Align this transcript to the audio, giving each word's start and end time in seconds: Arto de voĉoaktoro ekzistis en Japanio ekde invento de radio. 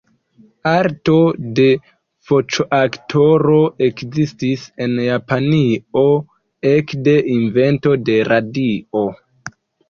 Arto 0.67 1.15
de 1.57 1.65
voĉoaktoro 2.29 3.57
ekzistis 3.89 4.63
en 4.87 4.95
Japanio 5.03 6.07
ekde 6.71 7.15
invento 7.35 7.95
de 8.09 8.17
radio. 8.33 9.05